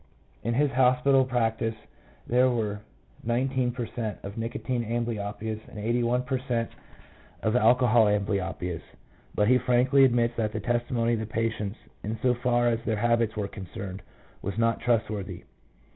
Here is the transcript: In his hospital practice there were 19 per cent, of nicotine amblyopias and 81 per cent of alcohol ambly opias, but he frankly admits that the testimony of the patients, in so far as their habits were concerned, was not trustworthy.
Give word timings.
In 0.43 0.55
his 0.55 0.71
hospital 0.71 1.23
practice 1.25 1.75
there 2.25 2.49
were 2.49 2.81
19 3.23 3.71
per 3.71 3.85
cent, 3.85 4.17
of 4.23 4.35
nicotine 4.35 4.83
amblyopias 4.83 5.59
and 5.67 5.77
81 5.77 6.23
per 6.23 6.39
cent 6.39 6.71
of 7.43 7.55
alcohol 7.55 8.05
ambly 8.05 8.41
opias, 8.41 8.81
but 9.35 9.47
he 9.47 9.59
frankly 9.59 10.03
admits 10.03 10.35
that 10.37 10.53
the 10.53 10.59
testimony 10.59 11.13
of 11.13 11.19
the 11.19 11.27
patients, 11.27 11.77
in 12.03 12.17
so 12.23 12.33
far 12.33 12.67
as 12.67 12.83
their 12.83 12.97
habits 12.97 13.35
were 13.35 13.47
concerned, 13.47 14.01
was 14.41 14.57
not 14.57 14.79
trustworthy. 14.79 15.43